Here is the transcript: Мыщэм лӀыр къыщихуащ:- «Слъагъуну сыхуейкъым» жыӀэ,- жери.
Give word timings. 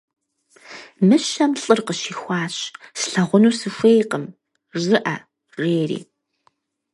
Мыщэм 1.07 1.51
лӀыр 1.61 1.79
къыщихуащ:- 1.85 2.55
«Слъагъуну 2.99 3.53
сыхуейкъым» 3.59 4.25
жыӀэ,- 4.81 5.15
жери. 5.59 5.99